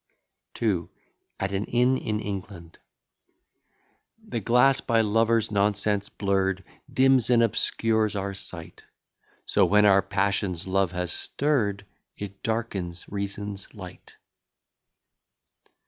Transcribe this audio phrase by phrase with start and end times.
[0.59, 0.87] II.
[1.39, 2.79] AT AN INN IN ENGLAND
[4.29, 8.81] The glass, by lovers' nonsense blurr'd, Dims and obscures our sight;
[9.45, 11.85] So, when our passions Love has stirr'd,
[12.17, 14.15] It darkens Reason's light.